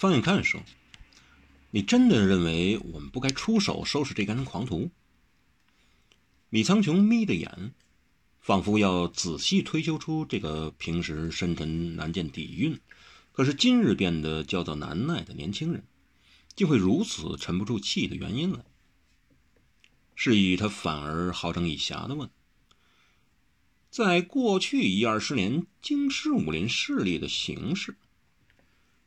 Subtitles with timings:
[0.00, 0.62] 方永看说
[1.72, 4.90] ：“你真的认为我们不该出手收拾这干狂徒？”
[6.48, 7.74] 米苍穹眯着眼，
[8.40, 12.80] 仿佛要仔细推究出这个平时深沉难见底蕴，
[13.32, 15.84] 可是今日变得焦躁难耐的年轻人，
[16.56, 18.64] 竟会如此沉不住气的原因来。
[20.14, 22.30] 是以，他反而好整以暇的问
[23.92, 27.98] ：“在过去一二十年京师武林势力的形势，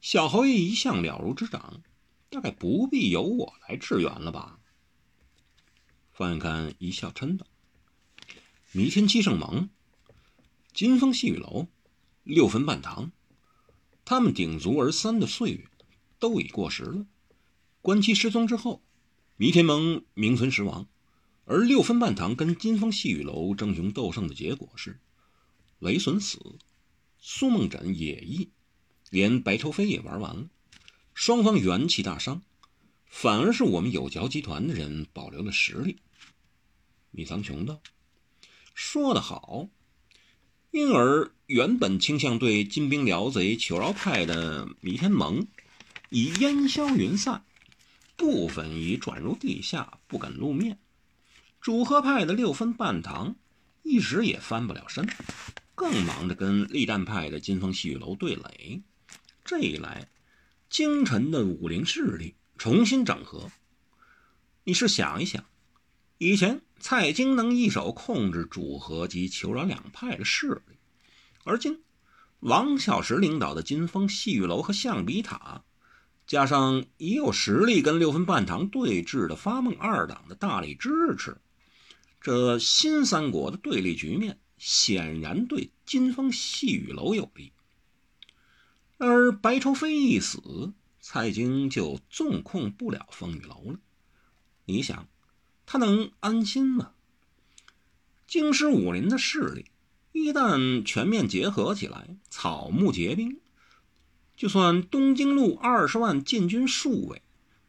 [0.00, 1.82] 小侯爷一向了如指掌，
[2.28, 4.58] 大概不必由我来支援了吧？”
[6.12, 7.46] 范干一笑，嗔道
[8.72, 9.70] ：“弥天七圣盟、
[10.72, 11.66] 金风细雨楼、
[12.22, 13.10] 六分半堂，
[14.04, 15.66] 他们鼎足而三的岁月
[16.18, 17.06] 都已过时了。
[17.82, 18.82] 关七失踪之后，
[19.36, 20.86] 弥天盟名存实亡，
[21.46, 25.00] 而六分半堂跟金风细雨楼争雄斗胜的结果是：
[25.78, 26.58] 雷损死，
[27.18, 28.50] 苏梦枕也缢，
[29.10, 30.48] 连白愁飞也玩完了，
[31.12, 32.40] 双方元气大伤，
[33.06, 35.98] 反而是我们有嚼集团的人保留了实力。”
[37.12, 37.80] 米苍穹道
[38.74, 39.68] ：“说得好。”
[40.70, 45.44] 因而原本倾向对金兵辽贼求饶派的弥天盟，
[46.10, 47.42] 已烟消云散，
[48.16, 50.78] 部分已转入地下，不敢露面。
[51.60, 53.34] 主和派的六分半堂，
[53.82, 55.08] 一时也翻不了身，
[55.74, 58.80] 更忙着跟力战派的金风细雨楼对垒。
[59.50, 60.08] 这一来，
[60.68, 63.50] 京城的武林势力重新整合。
[64.62, 65.44] 你是想一想，
[66.18, 66.62] 以前。
[66.78, 70.76] 蔡京能一手控制主和及求饶两派的势力，
[71.42, 71.82] 而今
[72.38, 75.64] 王小石领导的金风细雨楼和象鼻塔，
[76.28, 81.36] 加上已有实力跟六分半堂对峙的发梦二党的大力支持，
[82.20, 87.52] 这新三国的对立局面显然对金风细雨楼有利。
[89.02, 93.78] 而白愁飞一死，蔡京就纵控不了风雨楼了。
[94.66, 95.08] 你想？
[95.64, 96.92] 他能安心吗？
[98.26, 99.70] 京师武林的势力
[100.12, 103.40] 一旦全面结合起来，草木皆兵，
[104.36, 107.22] 就算东京路二十万禁军数位，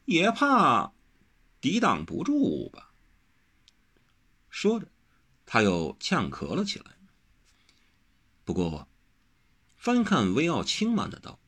[0.04, 0.92] 也怕
[1.62, 2.92] 抵挡不住吧。
[4.50, 4.86] 说着，
[5.46, 6.84] 他又呛咳了起来。
[8.44, 8.86] 不过，
[9.82, 11.40] 翻看威傲轻慢的道：“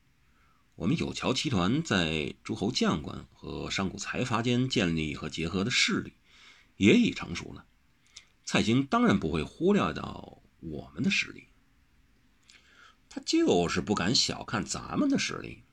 [0.75, 6.11] 我们有桥集团在诸侯将官和商贾财阀间建立和结合的势力。”
[6.75, 7.65] 也已成熟了，
[8.43, 11.45] 蔡京当然不会忽略到我们的实力。
[13.07, 15.63] 他就是不敢小看咱们的实力。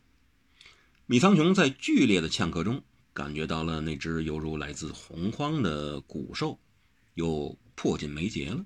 [1.07, 6.61] 米苍穹在剧烈的呛咳中，感觉到了那只犹如来自洪荒的古兽
[7.15, 8.65] 又迫近眉睫了，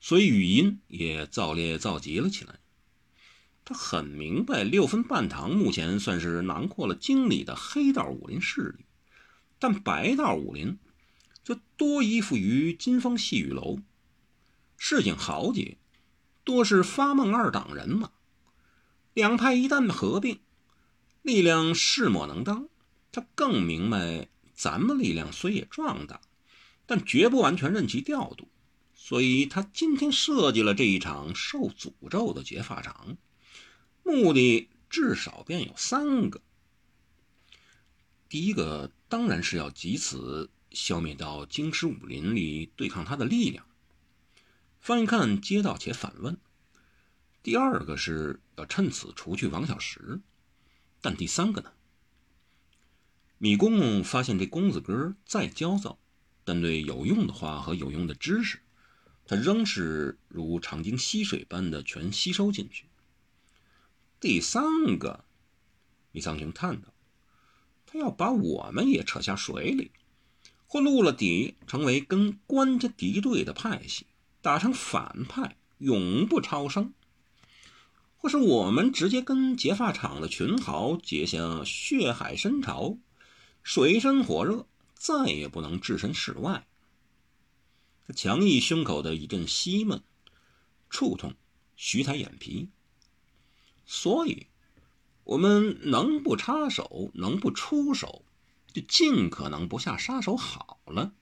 [0.00, 2.58] 所以语音也燥烈燥急了起来。
[3.66, 8.86] 他很明白，六分半堂目前算是囊括了京里的黑道武林势力，
[9.58, 10.78] 但白道武林。
[11.42, 13.78] 则多依附于金风细雨楼，
[14.76, 15.78] 市井豪杰
[16.42, 18.10] 多是发梦二党人马，
[19.14, 20.40] 两派一旦合并，
[21.22, 22.68] 力量势莫能当。
[23.12, 26.20] 他更明白，咱们力量虽也壮大，
[26.84, 28.48] 但绝不完全任其调度，
[28.92, 33.16] 所以他今天设计了这一场受诅咒的劫法场，
[34.06, 36.40] 目的至少便有三个。
[38.28, 40.48] 第一个当然是要及此。
[40.72, 43.64] 消灭到京师武林里对抗他的力量。
[44.78, 46.36] 翻一看接到且反问
[47.42, 50.20] ：“第二个是要趁此除去王小石，
[51.00, 51.72] 但第三个呢？”
[53.38, 55.98] 米公公发现这公子哥再焦躁，
[56.44, 58.60] 但对有用的话和有用的知识，
[59.24, 62.84] 他仍是如长鲸吸水般的全吸收进去。
[64.18, 65.24] 第三个，
[66.12, 66.92] 米苍穹叹道
[67.86, 69.90] ：“他要把我们也扯下水里。”
[70.68, 74.06] 或露了底，成为跟官家敌对的派系，
[74.42, 76.92] 打成反派，永不超生；
[78.16, 82.98] 或是我们直接跟劫法场的群豪结下血海深仇，
[83.62, 86.66] 水深火热，再也不能置身事外。
[88.04, 90.02] 他强抑胸口的一阵息闷，
[90.90, 91.34] 触痛
[91.76, 92.70] 徐抬眼皮。
[93.86, 94.48] 所以，
[95.24, 98.24] 我们能不插手，能不出手？
[98.72, 101.14] 就尽可能不下杀手好了。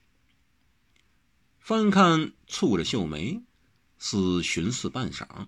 [1.59, 3.41] 翻看蹙着秀眉，
[3.97, 5.47] 似寻思半晌，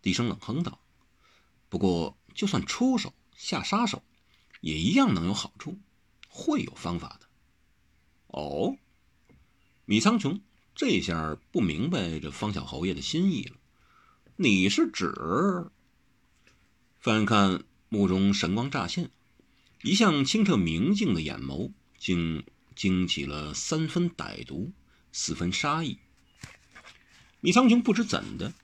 [0.00, 0.80] 低声冷哼道
[1.68, 4.04] ：“不过，就算出手下杀手，
[4.60, 5.78] 也一样能有好处，
[6.28, 7.26] 会有方法的。”
[8.28, 8.76] 哦，
[9.86, 10.40] 米苍穹
[10.74, 13.56] 这下不明白这方小侯爷的心意了。
[14.36, 15.12] 你是指？
[17.04, 19.10] 翻看目中神光乍现，
[19.82, 24.72] 一向清澈明净的眼眸竟惊起了三分歹毒，
[25.12, 25.98] 四分杀意。
[27.40, 28.54] 米苍穹不知怎的，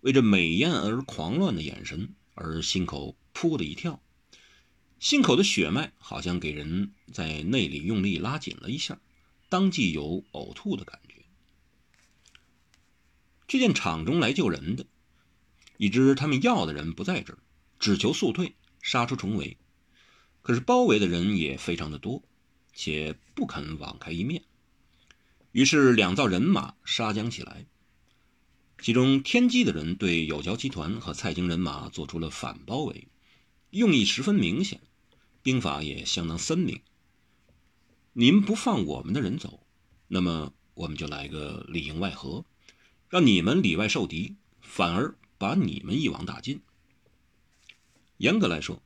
[0.00, 4.00] 为这美艳而狂乱的眼神而心口扑的一跳，
[4.98, 8.98] 心口的血脉好像给人在内里用力拉紧了一下，
[9.50, 11.16] 当即有呕吐的感觉。
[13.46, 14.86] 却见场中来救人的，
[15.76, 17.38] 已知他们要的人不在这儿，
[17.82, 19.56] 只求速退，杀出重围。
[20.40, 22.22] 可是包围的人也非常的多，
[22.72, 24.44] 且不肯网开一面。
[25.50, 27.66] 于是两造人马杀将起来。
[28.80, 33.08] 其中天机的人对有交集团和蔡京人马做出了反包围，
[33.70, 34.80] 用意十分明显，
[35.42, 36.80] 兵法也相当森明。
[38.12, 39.66] 您不放我们的人走，
[40.06, 42.44] 那么我们就来个里应外合。
[43.08, 46.60] 让你们里外受敌，反而把你们一网打尽。
[48.22, 48.80] 严格来说，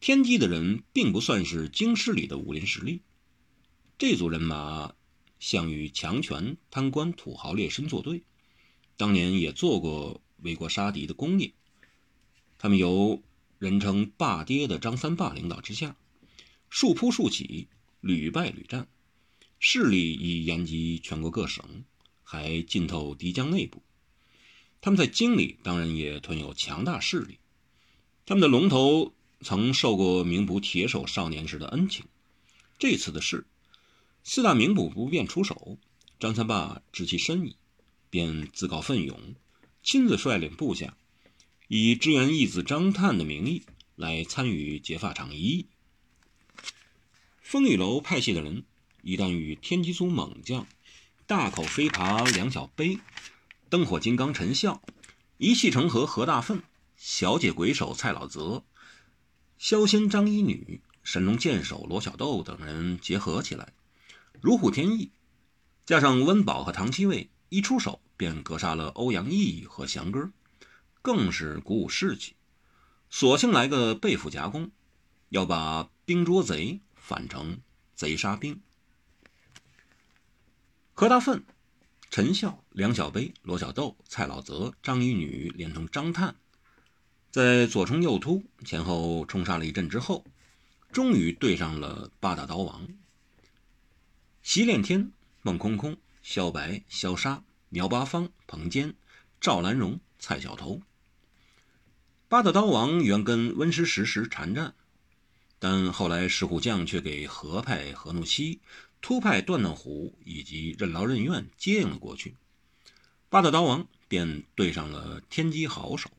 [0.00, 3.00] 天机的人并不算是京师里的武林实力。
[3.96, 4.94] 这组人马
[5.40, 8.22] 像与强权、贪官、土豪劣绅作对，
[8.98, 11.54] 当年也做过为国杀敌的功业。
[12.58, 13.22] 他们由
[13.58, 15.96] 人称“霸爹”的张三霸领导之下，
[16.68, 17.68] 数扑数起，
[18.02, 18.88] 屡败屡战，
[19.58, 21.64] 势力已延及全国各省。
[22.22, 23.82] 还浸透敌将内部，
[24.82, 27.38] 他们在京里当然也屯有强大势力。
[28.28, 32.06] 他们的龙头曾受过名捕铁手少年时的恩情。
[32.76, 33.46] 这次的事，
[34.24, 35.78] 四大名捕不便出手，
[36.18, 37.54] 张三霸知其深意，
[38.10, 39.36] 便自告奋勇，
[39.84, 40.96] 亲自率领部下，
[41.68, 43.62] 以支援义子张探的名义
[43.94, 45.66] 来参与劫法场一役。
[47.40, 48.64] 风雨楼派系的人
[49.02, 50.66] 一旦与天机宗猛将。
[51.28, 52.98] 大口飞爬梁小悲，
[53.68, 54.82] 灯火金刚陈笑，
[55.38, 56.62] 一气成河何大奋，
[56.96, 58.64] 小姐鬼手蔡老泽，
[59.58, 63.74] 萧仙张一女，神龙剑手罗小豆等人结合起来，
[64.40, 65.12] 如虎添翼。
[65.84, 70.30] 加上温饱和唐七卫一出手便格杀了欧阳毅和祥哥，
[71.02, 72.34] 更是鼓舞士气。
[73.10, 74.70] 索性来个背腹夹攻，
[75.28, 77.60] 要把兵捉贼反成
[77.94, 78.60] 贼杀兵。
[80.94, 81.44] 何大奋、
[82.10, 86.34] 陈笑、梁小悲、罗小豆、蔡老泽、张一女，连同张探，
[87.30, 90.24] 在左冲右突、前后冲杀了一阵之后，
[90.90, 92.88] 终于对上了八大刀王：
[94.42, 95.12] 席炼天、
[95.42, 98.94] 孟空空、萧白、萧杀、苗八方、彭坚、
[99.40, 100.80] 赵兰荣、蔡小头。
[102.28, 104.74] 八大刀王原跟温师时时缠战，
[105.58, 108.60] 但后来石虎将却给何派何怒西。
[109.02, 112.34] 突派段段虎以及任劳任怨接应了过去，
[113.28, 116.10] 八大刀王便对上了天机好手，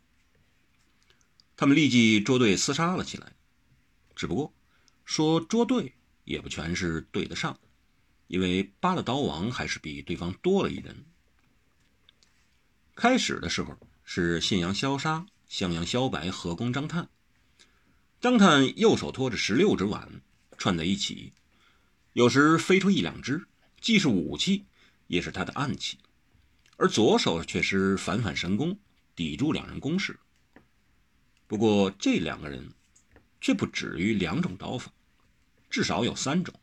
[1.57, 3.33] 他们立即捉对厮杀了起来。
[4.15, 4.53] 只不过
[5.03, 5.93] 说捉对
[6.23, 7.59] 也不全是对得上，
[8.27, 11.05] 因为八了刀王还是比对方多了一人。
[12.95, 17.09] 开始的时候是信阳萧杀、襄阳萧白合攻张探，
[18.19, 20.21] 张探右手托着十六只碗
[20.57, 21.33] 串在一起。
[22.13, 23.47] 有时飞出一两只，
[23.79, 24.65] 既是武器，
[25.05, 25.97] 也是他的暗器；
[26.77, 28.79] 而左手却是反反神功，
[29.15, 30.19] 抵住两人攻势。
[31.47, 32.73] 不过这两个人
[33.41, 34.91] 却不止于两种刀法，
[35.69, 36.53] 至少有三种。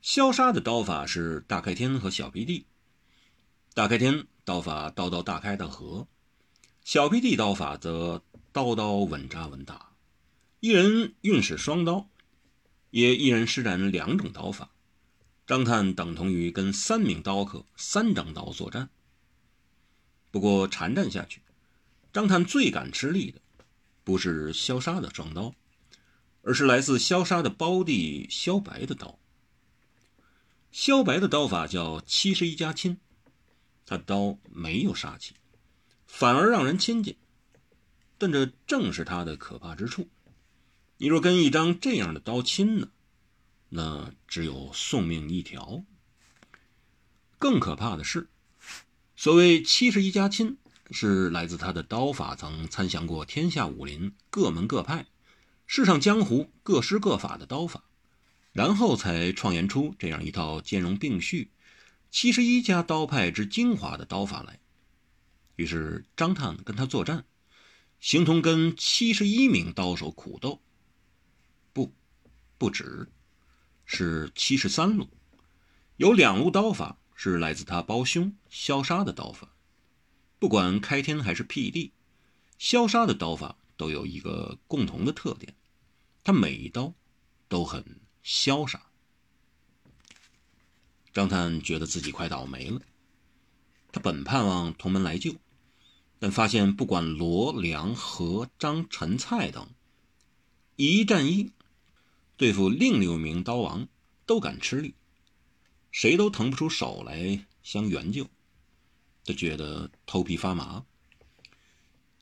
[0.00, 2.66] 萧杀的刀法是大开天和小皮地，
[3.74, 6.06] 大开天刀法刀刀大开大合，
[6.84, 8.22] 小皮地刀法则
[8.52, 9.92] 刀刀稳扎稳打，
[10.60, 12.08] 一人运使双刀。
[12.90, 14.70] 也一人施展两种刀法，
[15.46, 18.90] 张探等同于跟三名刀客三张刀作战。
[20.30, 21.40] 不过缠战下去，
[22.12, 23.40] 张探最敢吃力的，
[24.04, 25.54] 不是萧杀的双刀，
[26.42, 29.18] 而是来自萧杀的胞弟萧白的刀。
[30.70, 32.98] 萧白的刀法叫七十一家亲，
[33.86, 35.34] 他刀没有杀气，
[36.06, 37.16] 反而让人亲近，
[38.18, 40.08] 但这正是他的可怕之处。
[40.98, 42.88] 你若跟一张这样的刀亲呢，
[43.70, 45.84] 那只有送命一条。
[47.38, 48.28] 更可怕的是，
[49.16, 50.58] 所谓七十一家亲，
[50.92, 55.06] 是来自他的刀法曾参详过天下武林各门各派、
[55.66, 57.82] 世上江湖各施各法的刀法，
[58.52, 61.50] 然后才创研出这样一套兼容并蓄、
[62.10, 64.60] 七十一家刀派之精华的刀法来。
[65.56, 67.24] 于是张探跟他作战，
[68.00, 70.60] 形同跟七十一名刀手苦斗。
[71.72, 71.92] 不
[72.58, 73.08] 不止，
[73.86, 75.08] 是七十三路，
[75.96, 79.51] 有两路刀法是来自他胞兄萧杀的刀法。
[80.42, 81.92] 不管开天还是辟地，
[82.58, 85.54] 萧杀的刀法都有一个共同的特点，
[86.24, 86.92] 他每一刀
[87.46, 88.90] 都很潇洒。
[91.12, 92.80] 张探觉得自己快倒霉了，
[93.92, 95.36] 他本盼望同门来救，
[96.18, 99.68] 但发现不管罗、良和、张、陈、蔡等，
[100.74, 101.52] 一战一
[102.36, 103.86] 对付另六名刀王
[104.26, 104.96] 都敢吃力，
[105.92, 108.28] 谁都腾不出手来相援救。
[109.24, 110.84] 他觉得头皮发麻。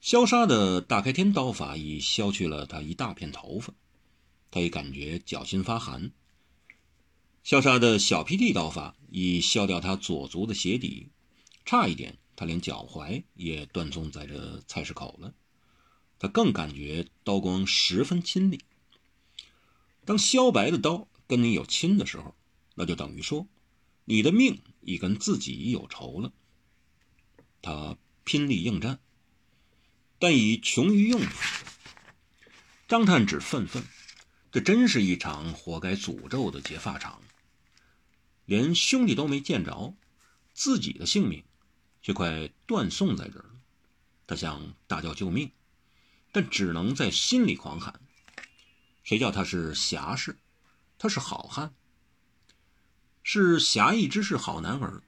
[0.00, 3.74] 萧杀的大开天刀法已削去了他一大片头发，
[4.50, 6.10] 他也感觉脚心发寒。
[7.42, 11.08] 萧杀的小劈地刀法已削掉他左足的鞋底，
[11.64, 15.34] 差一点他连脚踝也断送在这菜市口了。
[16.18, 18.60] 他更感觉刀光十分亲昵。
[20.04, 22.34] 当萧白的刀跟你有亲的时候，
[22.74, 23.46] 那就等于说，
[24.04, 26.32] 你的命已跟自己有仇了。
[27.62, 28.98] 他拼力应战，
[30.18, 31.64] 但已穷于用处。
[32.88, 33.84] 张探只愤愤，
[34.50, 37.22] 这真是一场活该诅咒的劫法场。
[38.46, 39.94] 连兄弟都没见着，
[40.52, 41.44] 自己的性命
[42.02, 43.60] 却快断送在这儿了。
[44.26, 45.50] 他想大叫救命，
[46.32, 48.00] 但只能在心里狂喊
[49.04, 50.36] ：“谁叫他是侠士？
[50.98, 51.74] 他是好汉，
[53.22, 55.02] 是侠义之士，好男儿，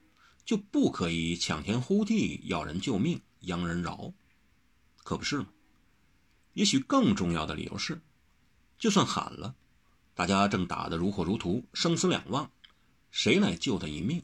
[0.44, 4.12] 就不可以抢天呼地要人救命，央人饶？
[4.98, 5.48] 可不是吗？
[6.54, 8.00] 也许更重要的理由是，
[8.78, 9.54] 就算喊了，
[10.14, 12.50] 大家正打得如火如荼，生死两忘。”
[13.10, 14.22] 谁来救他一命？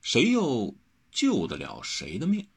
[0.00, 0.74] 谁又
[1.12, 2.48] 救得了谁的命？